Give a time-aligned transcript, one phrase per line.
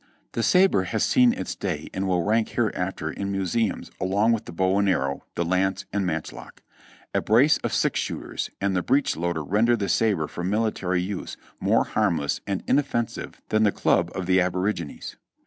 [0.31, 4.51] The sabre has seen its day and will rank hereafter in museums along with the
[4.51, 6.63] bow and arrow, the lance and matchlock.
[7.13, 11.83] A brace of six shooters and the breechloader render the sabre for military use more
[11.83, 15.17] harmless and inoffensive than the club of the abo rigines.